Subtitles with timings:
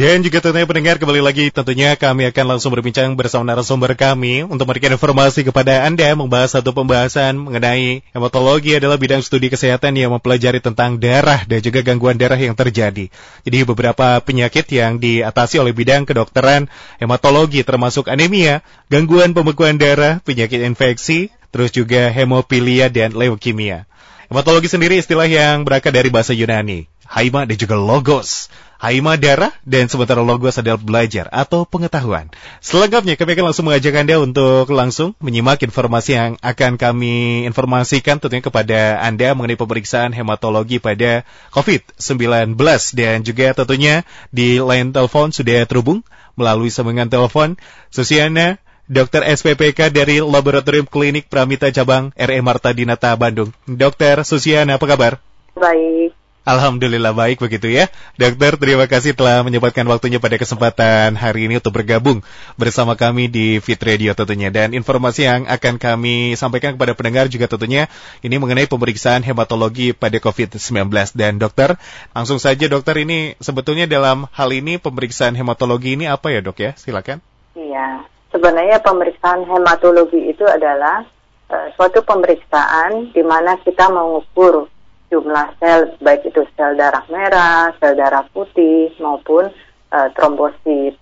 [0.00, 4.64] Dan juga tentunya pendengar kembali lagi tentunya kami akan langsung berbincang bersama narasumber kami untuk
[4.64, 10.56] memberikan informasi kepada Anda membahas satu pembahasan mengenai hematologi adalah bidang studi kesehatan yang mempelajari
[10.64, 13.12] tentang darah dan juga gangguan darah yang terjadi.
[13.44, 20.64] Jadi beberapa penyakit yang diatasi oleh bidang kedokteran hematologi termasuk anemia, gangguan pembekuan darah, penyakit
[20.64, 23.84] infeksi, terus juga hemofilia dan leukemia.
[24.32, 28.48] Hematologi sendiri istilah yang berakar dari bahasa Yunani, haima dan juga logos.
[28.80, 32.32] Haima darah dan sementara logos adalah belajar atau pengetahuan.
[32.64, 38.40] Selengkapnya kami akan langsung mengajak Anda untuk langsung menyimak informasi yang akan kami informasikan tentunya
[38.40, 42.56] kepada Anda mengenai pemeriksaan hematologi pada COVID-19
[42.96, 46.00] dan juga tentunya di line telepon sudah terhubung
[46.32, 47.60] melalui sambungan telepon
[47.92, 48.56] Susiana
[48.90, 53.54] Dokter SPPK dari Laboratorium Klinik Pramita Cabang RE Marta Dinata Bandung.
[53.62, 55.12] Dokter Susiana, apa kabar?
[55.54, 56.19] Baik.
[56.40, 57.92] Alhamdulillah baik begitu ya.
[58.16, 62.24] Dokter, terima kasih telah menyempatkan waktunya pada kesempatan hari ini untuk bergabung
[62.56, 64.48] bersama kami di Fit Radio tentunya.
[64.48, 67.92] Dan informasi yang akan kami sampaikan kepada pendengar juga tentunya
[68.24, 70.88] ini mengenai pemeriksaan hematologi pada COVID-19.
[71.12, 71.76] Dan dokter,
[72.16, 76.72] langsung saja dokter ini sebetulnya dalam hal ini pemeriksaan hematologi ini apa ya dok ya?
[76.72, 77.20] Silakan.
[77.52, 81.04] Iya, sebenarnya pemeriksaan hematologi itu adalah
[81.52, 84.72] uh, suatu pemeriksaan di mana kita mengukur
[85.10, 89.50] jumlah sel baik itu sel darah merah, sel darah putih maupun
[89.90, 90.94] uh, trombosit.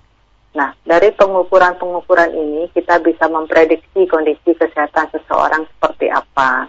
[0.56, 6.66] Nah, dari pengukuran-pengukuran ini kita bisa memprediksi kondisi kesehatan seseorang seperti apa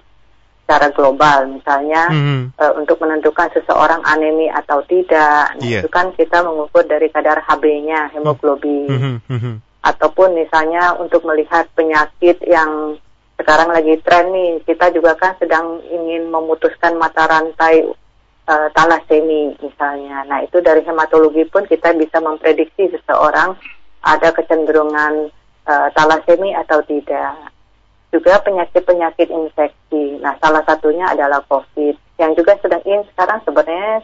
[0.61, 1.49] secara global.
[1.49, 2.59] Misalnya mm-hmm.
[2.59, 5.81] uh, untuk menentukan seseorang anemi atau tidak, nah, yeah.
[5.81, 8.85] itu kan kita mengukur dari kadar Hb-nya, hemoglobin.
[8.85, 9.15] Mm-hmm.
[9.25, 9.55] Mm-hmm.
[9.81, 13.01] Ataupun misalnya untuk melihat penyakit yang
[13.39, 17.87] sekarang lagi tren nih, kita juga kan sedang ingin memutuskan mata rantai
[18.51, 20.27] uh, talasemi misalnya.
[20.27, 23.55] Nah itu dari hematologi pun kita bisa memprediksi seseorang
[24.03, 25.31] ada kecenderungan
[25.63, 27.55] uh, talasemi atau tidak.
[28.11, 30.19] Juga penyakit-penyakit infeksi.
[30.19, 34.03] Nah salah satunya adalah COVID yang juga sedang in sekarang sebenarnya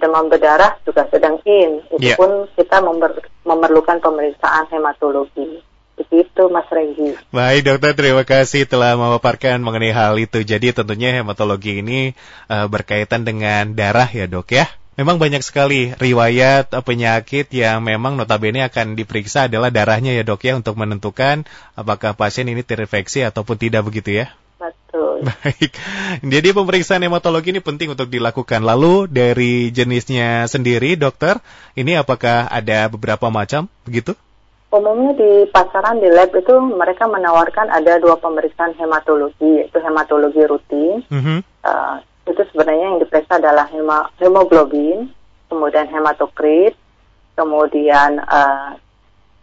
[0.00, 1.84] demam berdarah juga sedang in.
[1.94, 2.18] Itu yeah.
[2.18, 2.82] pun kita
[3.46, 5.62] memerlukan pemeriksaan hematologi.
[6.12, 7.16] Begitu Mas Renggi.
[7.32, 10.44] Baik dokter, terima kasih telah memaparkan mengenai hal itu.
[10.44, 12.12] Jadi tentunya hematologi ini
[12.52, 14.68] uh, berkaitan dengan darah ya dok ya.
[15.00, 20.44] Memang banyak sekali riwayat eh, penyakit yang memang notabene akan diperiksa adalah darahnya ya dok
[20.44, 24.36] ya untuk menentukan apakah pasien ini terinfeksi ataupun tidak begitu ya.
[24.60, 25.24] Betul.
[25.32, 25.72] Baik.
[26.20, 28.60] Jadi pemeriksaan hematologi ini penting untuk dilakukan.
[28.60, 31.40] Lalu dari jenisnya sendiri dokter,
[31.72, 34.12] ini apakah ada beberapa macam begitu?
[34.72, 41.04] Umumnya di pasaran di lab itu mereka menawarkan ada dua pemeriksaan hematologi yaitu hematologi rutin
[41.12, 41.38] mm-hmm.
[41.68, 45.12] uh, itu sebenarnya yang diperiksa adalah hema, hemoglobin
[45.52, 46.72] kemudian hematokrit
[47.36, 48.72] kemudian uh,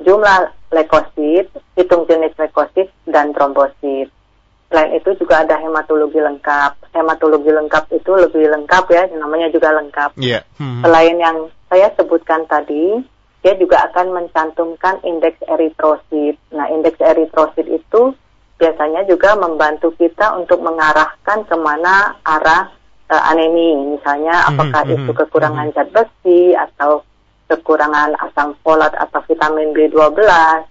[0.01, 4.09] jumlah leukosit hitung jenis leukosit dan trombosit
[4.69, 10.17] selain itu juga ada hematologi lengkap hematologi lengkap itu lebih lengkap ya namanya juga lengkap
[10.17, 10.41] yeah.
[10.57, 10.81] mm-hmm.
[10.81, 11.37] selain yang
[11.69, 12.97] saya sebutkan tadi
[13.49, 16.37] dia juga akan mencantumkan indeks eritrosit.
[16.53, 18.13] Nah, indeks eritrosit itu
[18.61, 22.69] biasanya juga membantu kita untuk mengarahkan ke mana arah
[23.09, 23.97] uh, anemi.
[23.97, 25.81] Misalnya, mhm, apakah mm -hmm, itu kekurangan mm -hmm.
[25.81, 27.01] zat besi atau
[27.49, 29.97] kekurangan asam folat atau vitamin B12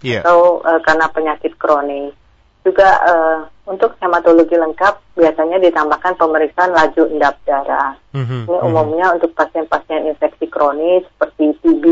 [0.06, 0.22] yeah.
[0.22, 2.14] atau uh, karena penyakit kronis.
[2.62, 7.98] Juga uh, untuk hematologi lengkap biasanya ditambahkan pemeriksaan laju endap darah.
[8.14, 8.66] Mm -hmm, Ini mhm.
[8.70, 9.16] umumnya mm -hmm.
[9.18, 11.84] untuk pasien-pasien infeksi kronis seperti TB,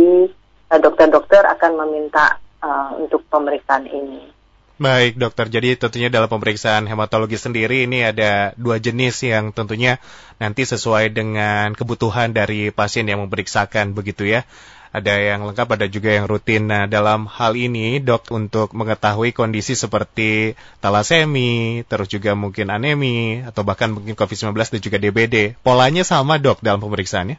[0.78, 4.37] dokter-dokter akan meminta uh, untuk pemeriksaan ini.
[4.76, 9.97] Baik dokter, jadi tentunya dalam pemeriksaan hematologi sendiri ini ada dua jenis yang tentunya
[10.36, 14.44] nanti sesuai dengan kebutuhan dari pasien yang memeriksakan begitu ya.
[14.92, 16.72] Ada yang lengkap, ada juga yang rutin.
[16.72, 23.60] Nah, dalam hal ini, dok, untuk mengetahui kondisi seperti talasemi, terus juga mungkin anemi, atau
[23.60, 27.36] bahkan mungkin COVID-19 dan juga DBD, polanya sama, dok, dalam pemeriksaannya?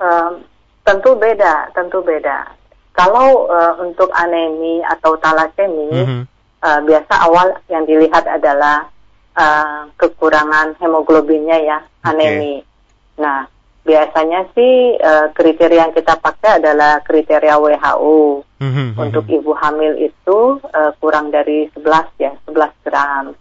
[0.00, 0.48] Um,
[0.80, 2.63] tentu beda, tentu beda.
[2.94, 6.22] Kalau uh, untuk anemi atau talasemi, mm -hmm.
[6.62, 8.86] uh, biasa awal yang dilihat adalah
[9.34, 12.62] uh, kekurangan hemoglobinnya ya, anemi.
[12.62, 13.18] Okay.
[13.18, 13.50] Nah,
[13.82, 18.46] biasanya sih uh, kriteria yang kita pakai adalah kriteria WHO.
[18.62, 18.88] Mm -hmm.
[18.94, 23.34] Untuk ibu hamil itu uh, kurang dari 11 ya, 11 gram.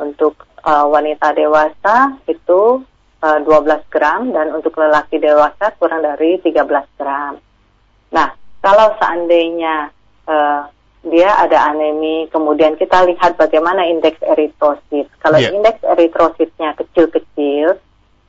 [0.00, 2.80] Untuk uh, wanita dewasa itu
[3.20, 6.64] uh, 12 gram dan untuk lelaki dewasa kurang dari 13
[6.96, 7.36] gram.
[8.12, 9.90] Nah, kalau seandainya
[10.26, 10.68] uh,
[11.06, 15.06] dia ada anemi, kemudian kita lihat bagaimana indeks eritrosit.
[15.22, 15.54] Kalau yeah.
[15.54, 17.78] indeks eritrositnya kecil-kecil,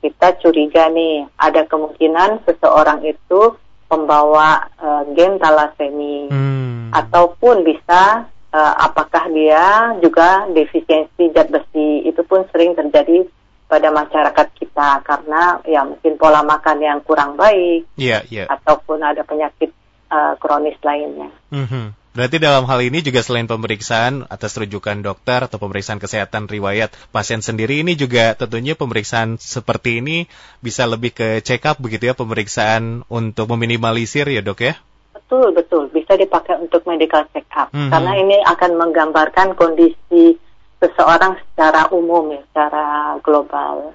[0.05, 3.57] kita curiga nih ada kemungkinan seseorang itu
[3.89, 6.91] pembawa uh, gen talasemi Hmm.
[6.93, 13.25] ataupun bisa uh, apakah dia juga defisiensi zat besi itu pun sering terjadi
[13.67, 18.45] pada masyarakat kita karena ya mungkin pola makan yang kurang baik Iya, iya.
[18.47, 19.71] ataupun ada penyakit
[20.09, 21.29] uh, kronis lainnya.
[21.51, 21.95] Mhm.
[22.17, 27.45] Berarti dalam hal ini juga selain pemeriksaan atas rujukan dokter atau pemeriksaan kesehatan riwayat pasien
[27.45, 30.25] sendiri ini juga tentunya pemeriksaan seperti ini
[30.57, 34.73] bisa lebih ke check up begitu ya pemeriksaan untuk meminimalisir ya dok ya?
[35.13, 37.93] Betul betul bisa dipakai untuk medical check up Mhm.
[37.93, 40.41] karena ini akan menggambarkan kondisi
[40.81, 43.93] seseorang secara umum ya, secara global.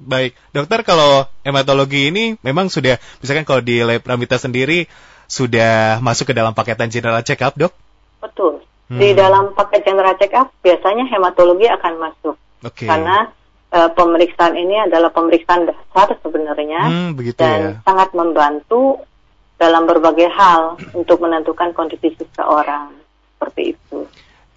[0.00, 4.88] Baik, dokter kalau hematologi ini memang sudah misalkan kalau di lab Ramita sendiri
[5.30, 7.70] sudah masuk ke dalam paketan general check up dok?
[8.18, 8.66] Betul.
[8.90, 8.98] Hmm.
[8.98, 12.34] Di dalam paket general check up biasanya hematologi akan masuk
[12.66, 12.90] Oke.
[12.90, 13.30] karena
[13.70, 17.86] eh, pemeriksaan ini adalah pemeriksaan dasar sebenarnya Hmm, begitu dan ya.
[17.86, 19.06] sangat membantu
[19.54, 22.90] dalam berbagai hal untuk menentukan kondisi seseorang
[23.38, 24.10] seperti itu.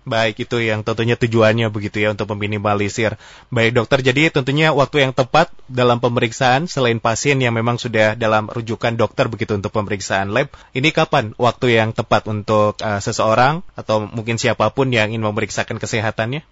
[0.04, 3.16] Baik, itu yang tentunya tujuannya begitu ya untuk meminimalisir.
[3.48, 8.52] Baik dokter, jadi tentunya waktu yang tepat dalam pemeriksaan selain pasien yang memang sudah dalam
[8.52, 14.04] rujukan dokter begitu untuk pemeriksaan lab, ini kapan waktu yang tepat untuk uh, seseorang atau
[14.04, 16.44] mungkin siapa pun yang ingin memeriksakan kesehatannya?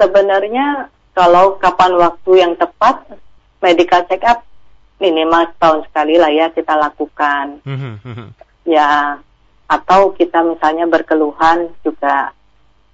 [0.00, 3.04] Sebenarnya kalau kapan waktu yang tepat
[3.60, 4.40] medical check up
[4.96, 7.60] minimal setahun sekali lah ya kita lakukan.
[7.64, 8.26] Mhm, mhm.
[8.64, 9.20] Ya
[9.66, 12.30] atau kita misalnya berkeluhan juga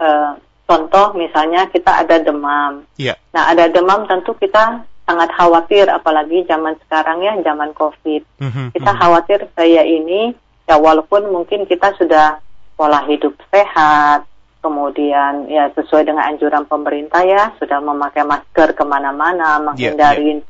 [0.02, 0.30] eh,
[0.66, 2.82] contoh misalnya kita ada demam.
[2.98, 3.14] Iya.
[3.30, 8.22] Nah, ada demam tentu kita sangat khawatir apalagi zaman sekarang ya zaman Covid.
[8.38, 8.98] Mhm, Kita mhm.
[8.98, 10.34] khawatir saya ini
[10.66, 12.38] ya walaupun mungkin kita sudah
[12.78, 14.24] pola hidup sehat,
[14.62, 20.40] kemudian ya sesuai dengan anjuran pemerintah ya sudah memakai masker ke mana-mana, menghindari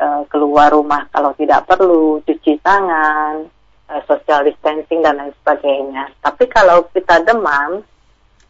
[0.00, 3.44] eh, keluar rumah kalau tidak perlu, cuci tangan,
[3.92, 6.08] eh, social distancing dan lain sebagainya.
[6.24, 7.84] Tapi kalau kita demam,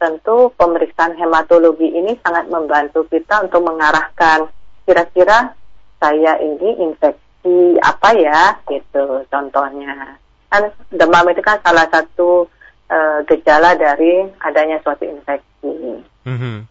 [0.01, 4.49] tentu pemeriksaan hematologi ini sangat membantu kita untuk mengarahkan
[4.89, 5.53] kira-kira
[6.01, 10.17] saya ini infeksi apa ya gitu contohnya
[10.49, 12.49] kan demam itu kan salah satu
[12.89, 16.65] eh, gejala dari adanya suatu infeksi Mhm.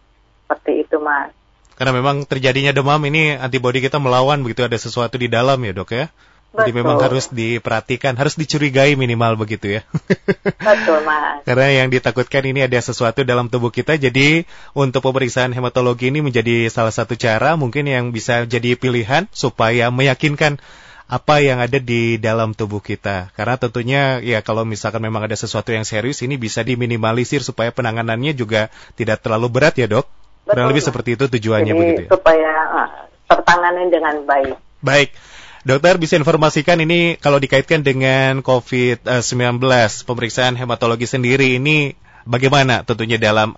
[0.46, 1.30] seperti itu mas
[1.78, 5.90] Karena memang terjadinya demam ini antibodi kita melawan begitu ada sesuatu di dalam ya dok
[5.96, 6.12] ya?
[6.50, 6.82] Jadi Betul.
[6.82, 9.82] memang harus diperhatikan, harus dicurigai minimal begitu ya.
[10.66, 14.42] betul mas Karena yang ditakutkan ini ada sesuatu dalam tubuh kita, jadi
[14.74, 20.58] untuk pemeriksaan hematologi ini menjadi salah satu cara mungkin yang bisa jadi pilihan supaya meyakinkan
[21.06, 23.30] apa yang ada di dalam tubuh kita.
[23.38, 28.34] Karena tentunya ya kalau misalkan memang ada sesuatu yang serius ini bisa diminimalisir supaya penanganannya
[28.34, 30.06] juga tidak terlalu berat ya dok.
[30.50, 30.88] Kurang Betul, lebih Mas.
[30.90, 32.10] seperti itu tujuannya jadi begitu ya.
[32.10, 32.88] supaya ah,
[33.30, 35.12] tertangani dengan baik Baik.
[35.60, 39.60] Dokter bisa informasikan ini kalau dikaitkan dengan COVID-19,
[40.08, 41.92] pemeriksaan hematologi sendiri ini
[42.24, 43.52] bagaimana tentunya dalam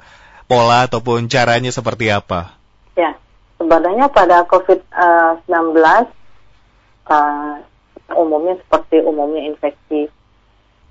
[0.51, 2.59] pola ataupun caranya seperti apa?
[2.99, 3.15] Ya,
[3.55, 5.79] sebenarnya pada COVID-19
[7.07, 7.55] uh,
[8.19, 10.11] umumnya seperti umumnya infeksi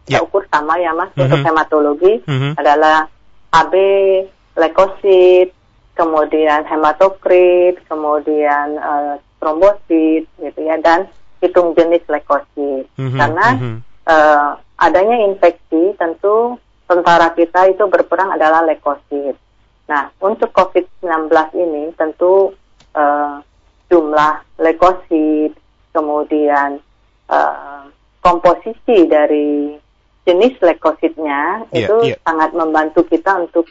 [0.09, 0.17] Ya.
[0.17, 1.21] kita ukur sama ya mas Mhm.
[1.29, 2.57] untuk hematologi Mhm.
[2.57, 3.05] adalah
[3.53, 3.73] AB,
[4.57, 5.53] leukosit,
[5.93, 11.09] kemudian hematokrit, kemudian uh, trombosit gitu ya dan
[11.41, 13.77] hitung jenis leukosit Mhm, karena mhm.
[14.05, 19.33] eh, adanya infeksi tentu tentara kita itu berperang adalah leukosit.
[19.89, 22.53] Nah, untuk COVID-19 ini tentu
[22.93, 23.35] eh,
[23.89, 25.57] jumlah leukosit,
[25.91, 26.77] kemudian
[27.31, 27.83] eh,
[28.21, 29.73] komposisi dari
[30.21, 32.15] jenis leukositnya Iya, itu iya.
[32.21, 33.65] sangat membantu kita untuk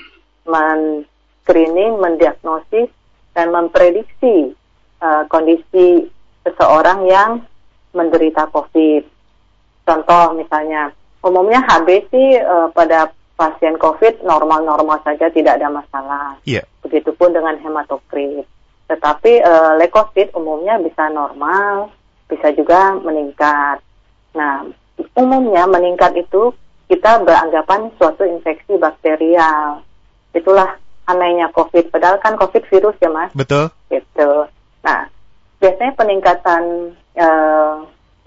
[0.51, 2.91] men-screening, mendiagnosis,
[3.31, 4.59] dan memprediksi
[5.01, 6.07] eh, kondisi
[6.45, 7.31] seseorang yang
[7.97, 9.03] menderita COVID.
[9.85, 16.37] Contoh misalnya, umumnya HB sih eh, pada pasien COVID normal-normal saja tidak ada masalah.
[16.45, 16.63] Iya.
[16.85, 18.45] Begitupun dengan hematokrit.
[18.87, 21.89] Tetapi eh, leukosit umumnya bisa normal,
[22.29, 23.81] bisa juga meningkat.
[24.37, 24.69] Nah,
[25.17, 26.53] umumnya meningkat itu
[26.91, 29.83] kita beranggapan suatu infeksi bakterial.
[30.35, 30.77] Itulah
[31.07, 31.91] anehnya COVID.
[31.91, 33.71] Padahal kan COVID virus ya mas Betul?
[33.91, 34.47] gitu.
[34.81, 35.09] Nah,
[35.61, 36.63] biasanya peningkatan
[37.15, 37.75] eh,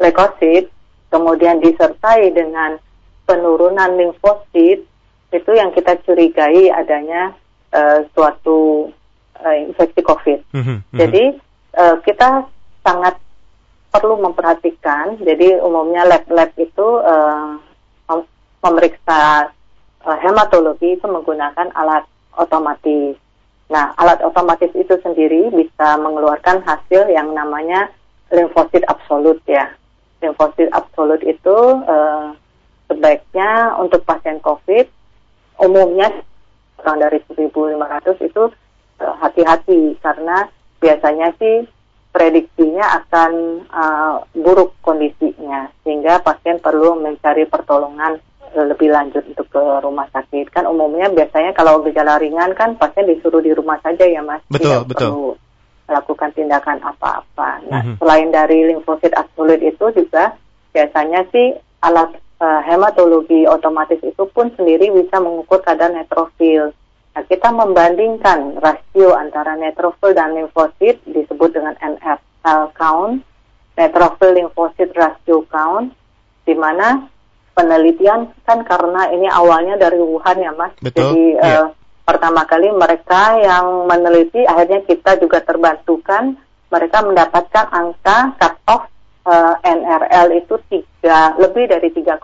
[0.01, 0.69] leukosit
[1.09, 2.77] kemudian disertai dengan
[3.29, 4.85] penurunan limfosit
[5.33, 7.33] itu yang kita curigai adanya
[7.73, 8.89] eh, suatu
[9.41, 10.39] eh, infeksi COVID.
[10.53, 10.97] Mhm, mhm.
[10.97, 11.23] Jadi
[11.77, 12.45] eh, kita
[12.85, 13.17] sangat
[13.93, 15.21] perlu memperhatikan.
[15.21, 17.47] Jadi umumnya lab-lab itu eh,
[18.09, 18.31] mem-
[18.61, 19.49] memeriksa
[20.03, 22.03] hematologi itu menggunakan alat
[22.35, 23.15] otomatis.
[23.73, 27.89] Nah, alat otomatis itu sendiri bisa mengeluarkan hasil yang namanya
[28.29, 29.73] limfosit absolut ya.
[30.23, 32.31] limfosit absolut itu uh,
[32.87, 34.87] sebaiknya untuk pasien COVID
[35.59, 36.23] umumnya
[36.79, 38.43] kurang dari 1.500 itu
[39.03, 40.47] uh, hati-hati karena
[40.79, 41.67] biasanya sih
[42.15, 43.31] prediksinya akan
[43.67, 48.23] uh, buruk kondisinya sehingga pasien perlu mencari pertolongan
[48.55, 50.53] lebih lanjut untuk ke rumah sakit.
[50.53, 54.41] Kan umumnya biasanya kalau gejala ringan kan pasien disuruh di rumah saja ya mas.
[54.47, 55.09] Betul Tidak betul.
[55.09, 55.27] perlu
[55.83, 57.49] melakukan tindakan apa-apa.
[57.67, 57.95] Nah mm -hmm.
[57.99, 60.37] selain dari limfosit absolut itu juga
[60.71, 66.71] biasanya sih alat uh, hematologi otomatis itu pun sendiri bisa mengukur kadar neutrofil
[67.13, 73.21] Nah, kita membandingkan rasio antara neutrophil dan limfosit disebut dengan NF cell count,
[73.77, 75.93] neutrophil limfosit ratio count,
[76.49, 77.05] di mana
[77.53, 80.73] penelitian kan karena ini awalnya dari Wuhan ya Mas.
[80.81, 81.65] Betul, Jadi yeah.
[81.65, 81.67] uh,
[82.03, 86.35] pertama kali mereka yang meneliti akhirnya kita juga terbantukan
[86.73, 88.83] mereka mendapatkan angka cut off
[89.29, 92.17] uh, eh, NRL itu tiga lebih dari 3,13.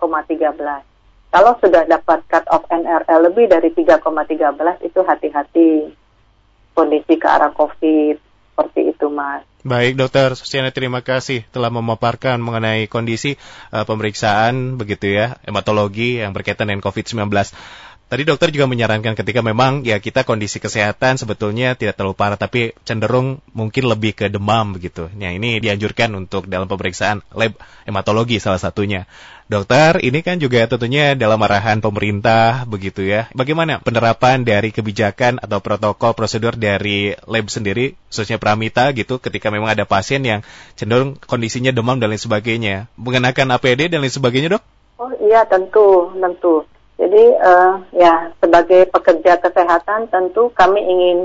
[1.30, 5.68] Kalau sudah dapat cut off NRL lebih dari 3,13 itu hati-hati
[6.74, 9.46] kondisi ke arah COVID seperti itu Mas.
[9.60, 13.36] Baik dokter Susiana terima kasih telah memaparkan mengenai kondisi
[13.76, 17.28] uh, pemeriksaan begitu ya hematologi yang berkaitan dengan COVID-19.
[18.10, 22.74] Tadi dokter juga menyarankan ketika memang ya kita kondisi kesehatan sebetulnya tidak terlalu parah tapi
[22.82, 25.06] cenderung mungkin lebih ke demam begitu.
[25.14, 27.54] Nah ini dianjurkan untuk dalam pemeriksaan lab
[27.86, 29.06] hematologi salah satunya.
[29.46, 33.30] Dokter, ini kan juga tentunya dalam arahan pemerintah begitu ya.
[33.30, 39.70] Bagaimana penerapan dari kebijakan atau protokol prosedur dari lab sendiri, khususnya Pramita gitu, ketika memang
[39.70, 40.42] ada pasien yang
[40.74, 42.90] cenderung kondisinya demam dan lain sebagainya.
[42.98, 44.62] Mengenakan APD dan lain sebagainya dok?
[44.98, 46.66] Oh iya tentu, tentu.
[47.00, 51.18] Jadi uh, ya sebagai pekerja kesehatan tentu kami ingin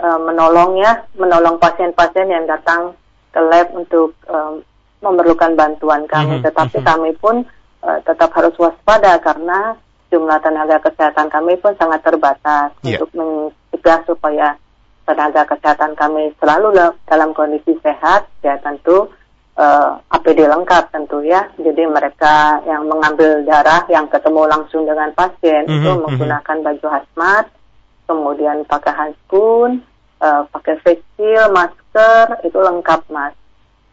[0.00, 2.96] uh, menolong ya, menolong pasien-pasien yang datang
[3.28, 4.64] ke lab untuk um,
[5.04, 6.40] memerlukan bantuan kami.
[6.40, 6.46] Mm -hmm.
[6.48, 6.90] Tetapi mm -hmm.
[6.96, 7.36] kami pun
[7.84, 9.76] uh, tetap harus waspada karena
[10.08, 12.96] jumlah tenaga kesehatan kami pun sangat terbatas yeah.
[12.96, 14.56] untuk mencegah supaya
[15.04, 16.72] tenaga kesehatan kami selalu
[17.04, 18.24] dalam kondisi sehat.
[18.40, 19.12] Ya tentu
[19.58, 21.50] uh, eh, APD lengkap tentu ya.
[21.58, 26.00] Jadi mereka yang mengambil darah yang ketemu langsung dengan pasien mm -hmm, itu mhm.
[26.06, 26.68] menggunakan mm -hmm.
[26.78, 27.44] baju hazmat,
[28.06, 29.82] kemudian pakai handphone,
[30.22, 33.34] uh, pakai face shield, masker itu lengkap mas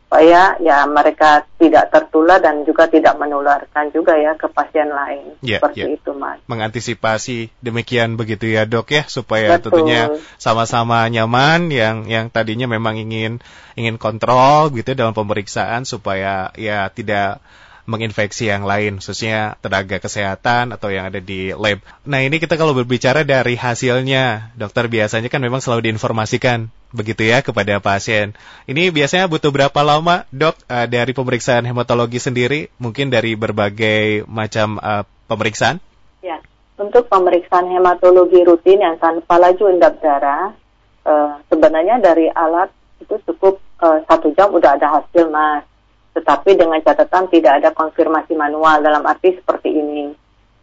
[0.06, 5.58] supaya ya mereka tidak tertular dan juga tidak menularkan juga ya ke pasien lain yeah,
[5.58, 5.98] seperti yeah.
[5.98, 6.38] itu mas.
[6.46, 9.82] Mengantisipasi demikian begitu ya dok ya supaya Betul.
[9.82, 13.42] tentunya sama-sama nyaman yang yang tadinya memang ingin
[13.74, 17.42] ingin kontrol gitu ya dalam pemeriksaan supaya ya tidak
[17.86, 21.82] menginfeksi yang lain, khususnya tenaga kesehatan atau yang ada di lab.
[22.02, 27.46] Nah ini kita kalau berbicara dari hasilnya, dokter biasanya kan memang selalu diinformasikan begitu ya
[27.46, 28.34] kepada pasien.
[28.66, 34.82] Ini biasanya butuh berapa lama dok uh, dari pemeriksaan hematologi sendiri, mungkin dari berbagai macam
[34.82, 35.78] uh, pemeriksaan?
[36.26, 36.42] Ya,
[36.82, 40.58] untuk pemeriksaan hematologi rutin yang tanpa laju endap darah,
[41.06, 45.68] uh, sebenarnya dari alat itu cukup satu jam udah ada hasil mas
[46.16, 50.16] tetapi dengan catatan tidak ada konfirmasi manual dalam arti seperti ini.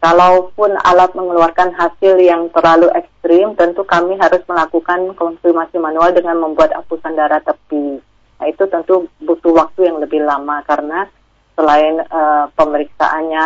[0.03, 6.75] Kalaupun alat mengeluarkan hasil yang terlalu ekstrim, tentu kami harus melakukan konfirmasi manual dengan membuat
[6.75, 8.03] apusan darah tepi.
[8.41, 11.07] Nah itu tentu butuh waktu yang lebih lama karena
[11.55, 13.45] selain uh, pemeriksaannya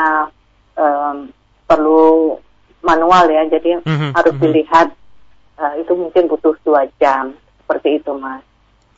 [0.80, 1.30] um,
[1.70, 2.40] perlu
[2.82, 4.46] manual ya, jadi mm-hmm, harus mm-hmm.
[4.50, 4.88] dilihat
[5.62, 8.42] uh, itu mungkin butuh dua jam seperti itu mas.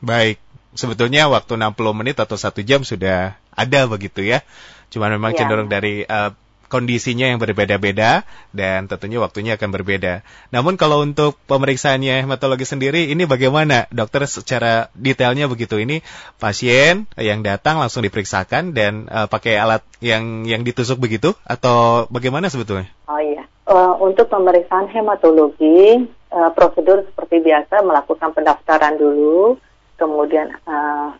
[0.00, 0.40] Baik,
[0.74, 4.42] sebetulnya waktu 60 menit atau satu jam sudah ada begitu ya.
[4.90, 5.42] Cuma memang ya.
[5.42, 6.34] cenderung dari uh,
[6.70, 8.22] kondisinya yang berbeda-beda
[8.54, 10.22] dan tentunya waktunya akan berbeda.
[10.54, 16.00] Namun kalau untuk pemeriksaannya hematologi sendiri ini bagaimana dokter secara detailnya begitu ini
[16.38, 22.46] pasien yang datang langsung diperiksakan dan uh, pakai alat yang yang ditusuk begitu atau bagaimana
[22.46, 22.86] sebetulnya?
[23.10, 23.44] Oh iya.
[23.66, 29.58] Uh, untuk pemeriksaan hematologi uh, prosedur seperti biasa melakukan pendaftaran dulu
[30.00, 31.12] kemudian uh,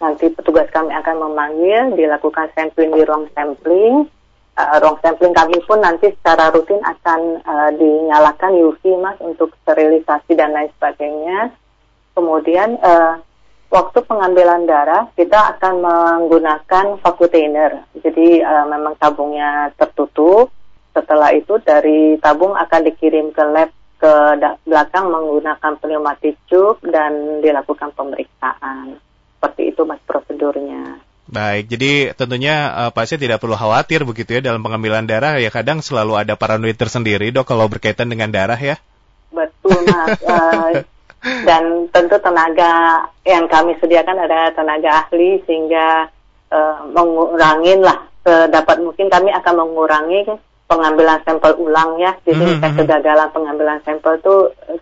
[0.00, 4.08] nanti petugas kami akan memanggil, dilakukan sampling di ruang sampling.
[4.52, 10.32] Uh, ruang sampling kami pun nanti secara rutin akan uh, dinyalakan UV mas untuk sterilisasi
[10.32, 11.52] dan lain sebagainya.
[12.12, 13.20] Kemudian uh,
[13.72, 17.88] waktu pengambilan darah kita akan menggunakan vakutainer.
[17.96, 20.52] Jadi uh, memang tabungnya tertutup.
[20.92, 23.72] Setelah itu dari tabung akan dikirim ke lab
[24.02, 24.14] ke
[24.66, 28.98] belakang menggunakan pneumatik tube dan dilakukan pemeriksaan.
[29.38, 30.98] Seperti itu mas prosedurnya.
[31.30, 35.78] Baik, jadi tentunya uh, pasien tidak perlu khawatir begitu ya dalam pengambilan darah ya kadang
[35.78, 38.74] selalu ada paranoid tersendiri dok kalau berkaitan dengan darah ya.
[39.30, 40.18] Betul mas.
[40.26, 40.82] uh,
[41.48, 46.10] dan tentu tenaga yang kami sediakan ada tenaga ahli sehingga
[46.50, 50.26] uh, mengurangin lah sedapat mungkin kami akan mengurangi
[50.72, 52.16] pengambilan sampel ulang ya.
[52.24, 52.76] Jadi mm -hmm.
[52.80, 54.36] kegagalan pengambilan sampel itu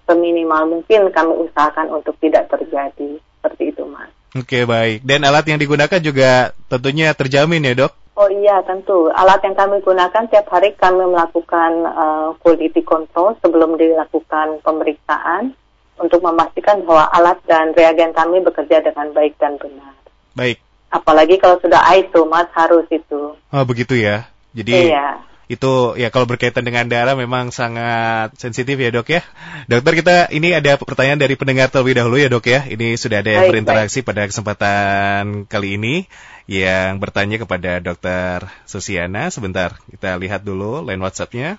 [0.07, 3.19] seminimal mungkin kami usahakan untuk tidak terjadi.
[3.19, 4.11] Seperti itu, Mas.
[4.39, 5.03] Oke, baik.
[5.03, 7.93] Dan alat yang digunakan juga tentunya terjamin ya, Dok?
[8.15, 9.11] Oh iya, tentu.
[9.11, 15.57] Alat yang kami gunakan tiap hari kami melakukan uh, quality control sebelum dilakukan pemeriksaan
[15.99, 19.97] untuk memastikan bahwa alat dan reagen kami bekerja dengan baik dan benar.
[20.37, 20.61] Baik.
[20.93, 23.35] Apalagi kalau sudah ISO, Mas, harus itu.
[23.35, 24.29] Oh, begitu ya.
[24.53, 29.27] Jadi iya itu ya kalau berkaitan dengan darah memang sangat sensitif ya dok ya.
[29.67, 32.71] Dokter kita ini ada pertanyaan dari pendengar terlebih dahulu ya dok ya.
[32.71, 34.09] Ini sudah ada yang berinteraksi baik.
[34.15, 36.07] pada kesempatan kali ini
[36.47, 39.27] yang bertanya kepada dokter Susiana.
[39.35, 41.59] Sebentar kita lihat dulu line WhatsAppnya.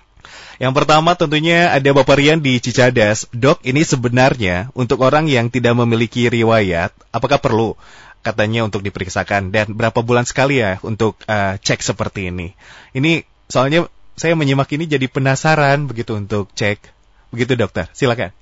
[0.56, 3.28] Yang pertama tentunya ada Bapak Rian di Cicadas.
[3.28, 7.76] Dok, ini sebenarnya untuk orang yang tidak memiliki riwayat, apakah perlu
[8.22, 12.54] katanya untuk diperiksakan dan berapa bulan sekali ya untuk uh, cek seperti ini?
[12.94, 13.84] Ini Soalnya
[14.16, 16.80] saya menyimak ini jadi penasaran begitu untuk cek.
[17.28, 18.32] Begitu dokter, silakan.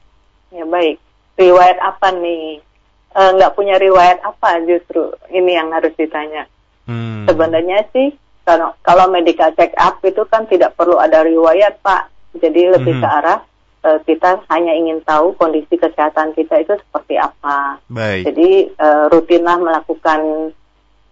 [0.54, 1.02] Ya baik.
[1.34, 2.62] Riwayat apa nih?
[3.10, 6.46] E, nggak punya riwayat apa justru ini yang harus ditanya.
[6.86, 7.26] Hmm.
[7.26, 8.14] Sebenarnya sih
[8.46, 12.06] kalau kalau medical check up itu kan tidak perlu ada riwayat pak.
[12.38, 13.02] Jadi lebih hmm.
[13.02, 13.40] ke arah
[13.82, 17.82] e, kita hanya ingin tahu kondisi kesehatan kita itu seperti apa.
[17.90, 18.30] Baik.
[18.30, 20.54] Jadi e, rutinlah melakukan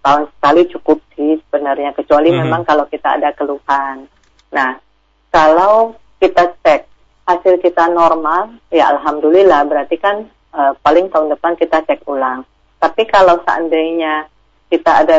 [0.03, 2.43] tahun sekali cukup sih sebenarnya kecuali mm-hmm.
[2.47, 4.07] memang kalau kita ada keluhan.
[4.55, 4.79] Nah,
[5.29, 6.89] kalau kita cek
[7.29, 10.25] hasil kita normal, ya alhamdulillah berarti kan
[10.57, 12.47] uh, paling tahun depan kita cek ulang.
[12.79, 14.31] Tapi kalau seandainya
[14.73, 15.19] kita ada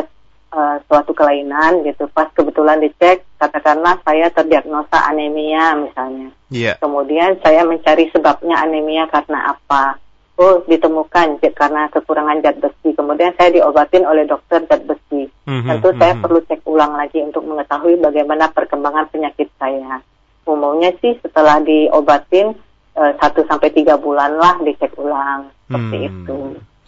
[0.56, 6.34] uh, suatu kelainan gitu, pas kebetulan dicek, katakanlah saya terdiagnosa anemia misalnya.
[6.50, 6.82] Yeah.
[6.82, 10.02] Kemudian saya mencari sebabnya anemia karena apa
[10.40, 12.96] oh ditemukan karena kekurangan zat besi.
[12.96, 15.28] Kemudian saya diobatin oleh dokter zat besi.
[15.46, 16.02] Mm-hmm, Tentu mm-hmm.
[16.02, 20.00] saya perlu cek ulang lagi untuk mengetahui bagaimana perkembangan penyakit saya.
[20.48, 22.56] Umumnya sih setelah diobatin
[22.96, 26.38] eh, satu sampai tiga bulan lah dicek ulang seperti hmm, itu.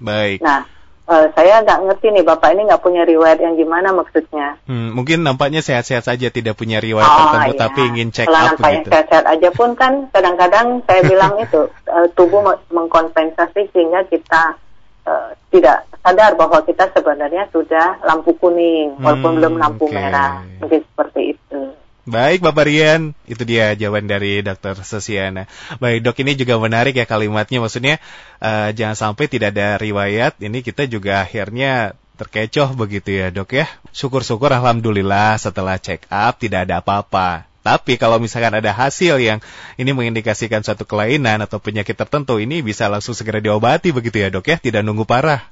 [0.02, 0.40] Baik.
[0.42, 0.66] Nah
[1.08, 4.60] uh, saya nggak ngerti nih bapak ini nggak punya riwayat yang gimana maksudnya.
[4.68, 7.62] Hmm, mungkin nampaknya sehat-sehat saja tidak punya riwayat oh, tertentu iya.
[7.62, 12.08] tapi ingin cek Setelah up nampaknya sehat-sehat aja pun kan kadang-kadang saya bilang itu uh,
[12.18, 14.60] tubuh mengkompensasi sehingga kita
[15.08, 19.96] uh, tidak sadar bahwa kita sebenarnya sudah lampu kuning walaupun hmm, belum lampu okay.
[19.96, 21.62] merah mungkin seperti itu.
[22.02, 25.46] Baik Bapak Rian, itu dia jawaban dari Dokter Sosiana.
[25.78, 28.02] Baik dok, ini juga menarik ya kalimatnya, maksudnya
[28.42, 33.70] uh, jangan sampai tidak ada riwayat, ini kita juga akhirnya terkecoh begitu ya dok ya.
[33.94, 37.46] Syukur-syukur Alhamdulillah setelah check up tidak ada apa-apa.
[37.62, 39.38] Tapi kalau misalkan ada hasil yang
[39.78, 44.50] ini mengindikasikan suatu kelainan atau penyakit tertentu, ini bisa langsung segera diobati begitu ya dok
[44.50, 45.46] ya, tidak nunggu parah.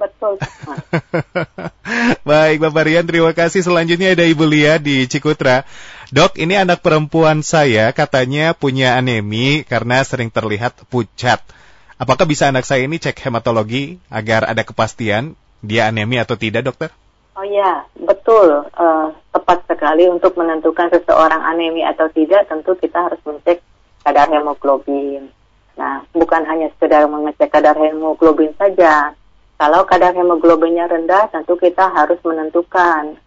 [0.00, 0.40] Betul.
[2.28, 3.60] Baik, Bapak Rian, terima kasih.
[3.60, 5.68] Selanjutnya ada Ibu Lia di Cikutra.
[6.08, 11.44] Dok, ini anak perempuan saya katanya punya anemi karena sering terlihat pucat.
[12.00, 16.88] Apakah bisa anak saya ini cek hematologi agar ada kepastian dia anemi atau tidak, dokter?
[17.36, 18.72] Oh ya, betul.
[18.72, 23.60] Uh, tepat sekali untuk menentukan seseorang anemi atau tidak, tentu kita harus mengecek
[24.00, 25.28] kadar hemoglobin.
[25.76, 29.12] Nah, bukan hanya sekedar mengecek kadar hemoglobin saja,
[29.60, 33.20] kalau kadar hemoglobinnya rendah, tentu kita harus menentukan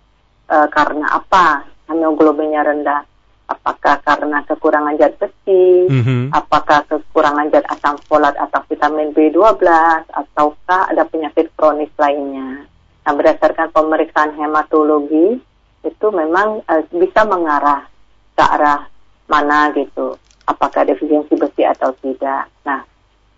[0.50, 3.06] e, karena apa hemoglobinnya rendah.
[3.46, 6.34] Apakah karena kekurangan zat besi, mm-hmm.
[6.34, 9.62] apakah kekurangan zat asam folat atau vitamin B12,
[10.10, 12.66] ataukah ada penyakit kronis lainnya.
[13.06, 15.38] Nah, berdasarkan pemeriksaan hematologi,
[15.86, 17.86] itu memang e, bisa mengarah
[18.34, 18.90] ke arah
[19.30, 20.18] mana gitu,
[20.50, 22.50] apakah defisiensi besi atau tidak.
[22.66, 22.82] Nah,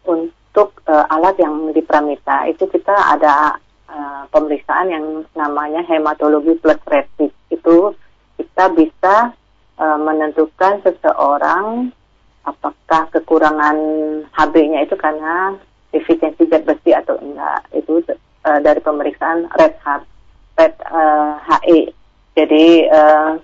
[0.07, 3.59] untuk untuk uh, alat yang di Pramita itu kita ada
[3.91, 7.27] uh, pemeriksaan yang namanya hematologi plus rapid.
[7.51, 7.91] Itu
[8.39, 9.35] kita bisa
[9.75, 11.91] uh, menentukan seseorang
[12.47, 13.75] apakah kekurangan
[14.31, 15.59] HB-nya itu karena
[15.91, 17.59] defisiensi zat besi atau enggak.
[17.75, 20.07] Itu uh, dari pemeriksaan red heart,
[20.55, 21.91] red uh, HE.
[22.39, 23.43] Jadi uh,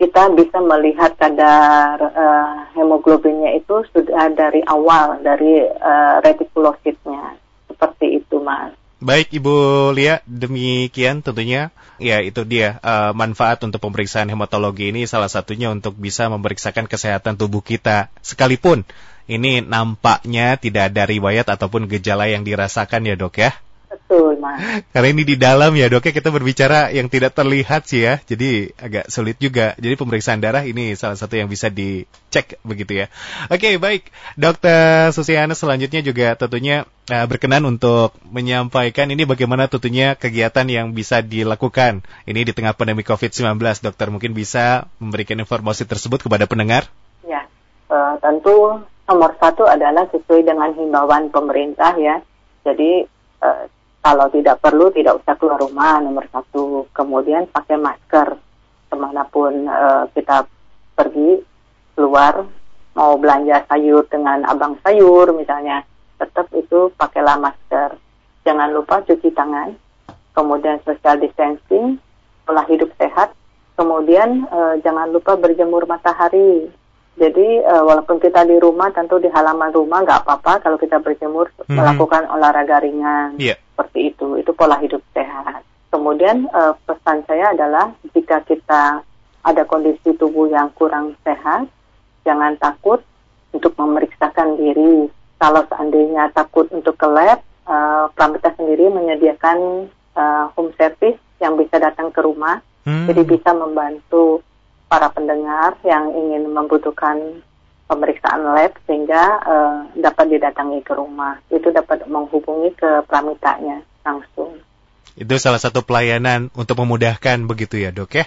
[0.00, 7.36] kita bisa melihat kadar uh, hemoglobinnya itu sudah dari awal dari uh, retikulositnya
[7.68, 8.72] seperti itu mas.
[9.00, 9.56] Baik Ibu
[9.92, 11.68] Lia, demikian tentunya
[12.00, 17.36] ya itu dia uh, manfaat untuk pemeriksaan hematologi ini salah satunya untuk bisa memeriksakan kesehatan
[17.36, 18.88] tubuh kita sekalipun
[19.28, 23.52] ini nampaknya tidak ada riwayat ataupun gejala yang dirasakan ya dok ya.
[24.40, 24.56] Rumah.
[24.96, 28.72] Karena ini di dalam ya dok ya kita berbicara yang tidak terlihat sih ya, jadi
[28.80, 29.76] agak sulit juga.
[29.76, 33.06] Jadi pemeriksaan darah ini salah satu yang bisa dicek begitu ya.
[33.52, 34.08] Oke baik,
[34.40, 41.20] dokter Susiana selanjutnya juga tentunya uh, berkenan untuk menyampaikan ini bagaimana tentunya kegiatan yang bisa
[41.20, 43.60] dilakukan ini di tengah pandemi COVID-19.
[43.84, 46.88] Dokter mungkin bisa memberikan informasi tersebut kepada pendengar.
[47.28, 47.44] Ya,
[47.92, 52.24] uh, tentu nomor satu adalah sesuai dengan himbauan pemerintah ya.
[52.64, 53.04] Jadi
[53.42, 53.68] uh,
[54.00, 56.88] kalau tidak perlu tidak usah keluar rumah nomor satu.
[56.96, 58.36] Kemudian pakai masker
[58.90, 60.48] ke mana pun uh, kita
[60.96, 61.44] pergi
[61.94, 62.48] keluar
[62.96, 65.84] mau belanja sayur dengan abang sayur misalnya
[66.16, 67.96] tetap itu pakailah masker.
[68.44, 69.76] Jangan lupa cuci tangan.
[70.30, 72.00] Kemudian social distancing,
[72.48, 73.36] pola hidup sehat.
[73.76, 76.68] Kemudian uh, jangan lupa berjemur matahari
[77.18, 81.50] jadi uh, walaupun kita di rumah, tentu di halaman rumah nggak apa-apa kalau kita berjemur
[81.50, 81.74] mm-hmm.
[81.74, 83.58] melakukan olahraga ringan yeah.
[83.74, 84.38] seperti itu.
[84.38, 85.66] Itu pola hidup sehat.
[85.90, 89.02] Kemudian uh, pesan saya adalah jika kita
[89.42, 91.66] ada kondisi tubuh yang kurang sehat,
[92.22, 93.02] jangan takut
[93.50, 95.10] untuk memeriksakan diri.
[95.40, 101.80] Kalau seandainya takut untuk ke lab, uh, Pramita sendiri menyediakan uh, home service yang bisa
[101.80, 103.08] datang ke rumah, hmm.
[103.08, 104.44] jadi bisa membantu
[104.90, 107.46] para pendengar yang ingin membutuhkan
[107.86, 111.38] pemeriksaan lab sehingga uh, dapat didatangi ke rumah.
[111.46, 114.58] Itu dapat menghubungi ke pramitanya langsung.
[115.14, 118.24] Itu salah satu pelayanan untuk memudahkan begitu ya dok ya?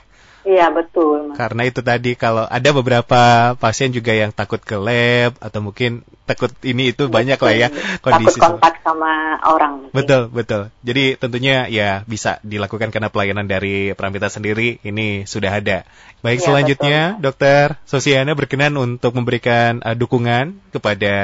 [0.48, 1.13] Iya betul.
[1.34, 6.50] Karena itu tadi kalau ada beberapa pasien juga yang takut ke lab atau mungkin takut
[6.64, 7.16] ini itu betul.
[7.16, 7.68] banyak lah ya
[8.00, 8.40] kondisi.
[8.40, 9.72] Takut kontak sama orang.
[9.88, 9.96] Mungkin.
[9.96, 10.62] Betul betul.
[10.86, 15.84] Jadi tentunya ya bisa dilakukan karena pelayanan dari Pramita sendiri ini sudah ada.
[16.24, 17.24] Baik ya, selanjutnya betul.
[17.28, 21.16] Dokter Sosiana berkenan untuk memberikan uh, dukungan kepada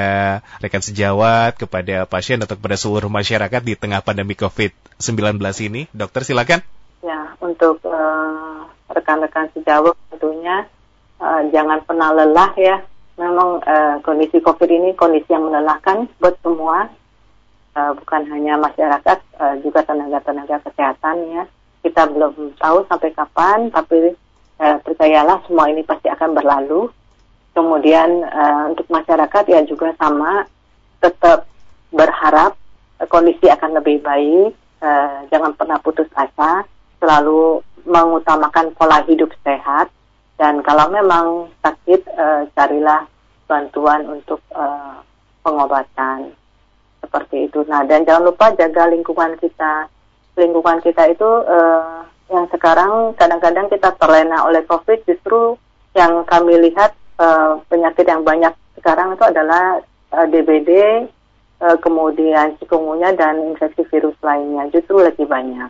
[0.60, 5.88] rekan sejawat, kepada pasien atau kepada seluruh masyarakat di tengah pandemi COVID-19 ini.
[5.96, 6.60] Dokter silakan.
[7.00, 10.66] Ya untuk uh rekan-rekan sejawat tentunya
[11.22, 12.82] uh, jangan pernah lelah ya.
[13.20, 16.88] Memang uh, kondisi COVID ini kondisi yang melelahkan buat semua,
[17.76, 21.44] uh, bukan hanya masyarakat, uh, juga tenaga-tenaga kesehatan ya.
[21.84, 24.16] Kita belum tahu sampai kapan, tapi
[24.56, 26.88] uh, percayalah semua ini pasti akan berlalu.
[27.52, 30.48] Kemudian uh, untuk masyarakat ya juga sama,
[31.04, 31.44] tetap
[31.92, 32.56] berharap
[32.98, 36.64] uh, kondisi akan lebih baik, uh, jangan pernah putus asa,
[37.00, 39.88] selalu mengutamakan pola hidup sehat
[40.36, 43.08] dan kalau memang sakit uh, carilah
[43.48, 45.00] bantuan untuk uh,
[45.44, 46.32] pengobatan
[47.00, 47.64] seperti itu.
[47.66, 49.88] Nah dan jangan lupa jaga lingkungan kita.
[50.38, 55.58] Lingkungan kita itu uh, yang sekarang kadang-kadang kita terlena oleh COVID justru
[55.98, 56.94] yang kami lihat
[57.66, 61.04] penyakit yang banyak sekarang itu adalah DBD,
[61.82, 65.68] kemudian cikungunya dan infeksi virus lainnya justru lebih banyak.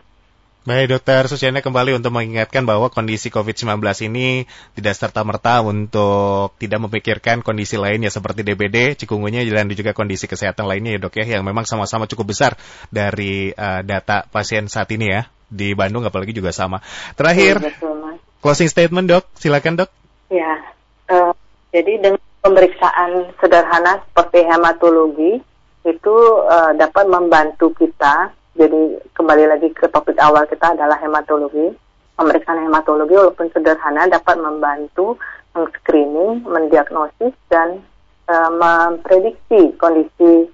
[0.60, 3.80] Baik dokter Susiana kembali untuk mengingatkan bahwa kondisi COVID-19
[4.12, 4.44] ini
[4.76, 11.00] tidak serta-merta untuk tidak memikirkan kondisi lainnya seperti DBD, cikungunya dan juga kondisi kesehatan lainnya
[11.00, 12.60] ya dok ya yang memang sama-sama cukup besar
[12.92, 16.84] dari uh, data pasien saat ini ya di Bandung apalagi juga sama.
[17.16, 19.88] Terakhir, betul, closing statement dok, silakan dok.
[20.28, 20.60] Ya,
[21.08, 21.32] uh,
[21.72, 25.40] jadi dengan pemeriksaan sederhana seperti hematologi
[25.88, 31.70] itu uh, dapat membantu kita jadi kembali lagi ke topik awal kita adalah hematologi.
[32.18, 35.16] Pemeriksaan hematologi walaupun sederhana dapat membantu
[35.54, 37.80] meng-screening, mendiagnosis dan
[38.28, 40.50] uh, memprediksi kondisi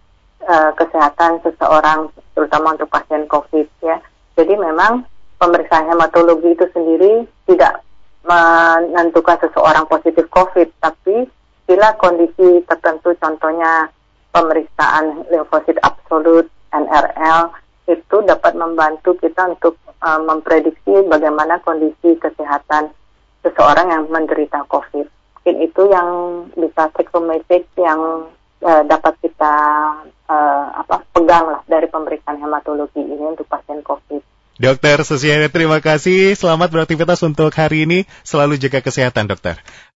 [0.47, 3.99] uh, kesehatan seseorang terutama untuk pasien COVID ya.
[4.37, 5.09] Jadi memang
[5.41, 7.81] pemeriksaan hematologi itu sendiri tidak
[8.29, 11.27] menentukan seseorang positif COVID, tapi
[11.67, 13.91] bila kondisi tertentu contohnya
[14.31, 22.91] pemeriksaan limfosit absolut NRL itu dapat membantu kita untuk uh, memprediksi bagaimana kondisi kesehatan
[23.47, 25.07] seseorang yang menderita COVID.
[25.07, 26.09] Mungkin itu yang
[26.59, 28.27] bisa take yang
[28.67, 29.55] uh, dapat kita
[30.27, 34.23] uh, apa pegang lah dari pemeriksaan hematologi ini untuk pasien COVID.
[34.57, 36.33] Dokter Susiana, terima kasih.
[36.33, 38.09] Selamat beraktivitas untuk hari ini.
[38.25, 39.61] Selalu jaga kesehatan, dokter.